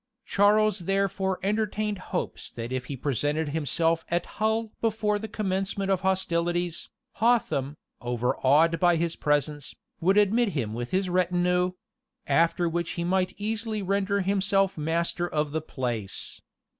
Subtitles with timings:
[0.25, 6.01] Charles therefore entertained hopes that if he presented himself at Hull before the commencement of
[6.01, 11.73] hostilities, Hotham, overawed by his presence, would admit him with his retinue;
[12.25, 16.41] after which he might easily render himself master of the place.